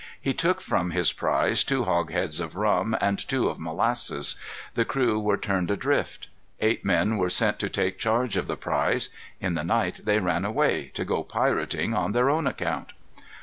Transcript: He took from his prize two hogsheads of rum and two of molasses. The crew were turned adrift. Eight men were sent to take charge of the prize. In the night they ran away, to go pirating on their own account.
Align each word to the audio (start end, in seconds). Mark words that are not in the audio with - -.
He 0.19 0.33
took 0.33 0.61
from 0.61 0.89
his 0.89 1.13
prize 1.13 1.63
two 1.63 1.83
hogsheads 1.83 2.39
of 2.39 2.55
rum 2.55 2.97
and 2.99 3.19
two 3.19 3.47
of 3.49 3.59
molasses. 3.59 4.35
The 4.73 4.83
crew 4.83 5.19
were 5.19 5.37
turned 5.37 5.69
adrift. 5.69 6.27
Eight 6.59 6.83
men 6.83 7.17
were 7.17 7.29
sent 7.29 7.59
to 7.59 7.69
take 7.69 7.99
charge 7.99 8.35
of 8.35 8.47
the 8.47 8.57
prize. 8.57 9.09
In 9.39 9.53
the 9.53 9.63
night 9.63 10.01
they 10.03 10.17
ran 10.17 10.43
away, 10.43 10.87
to 10.95 11.05
go 11.05 11.21
pirating 11.21 11.93
on 11.93 12.13
their 12.13 12.31
own 12.31 12.47
account. 12.47 12.93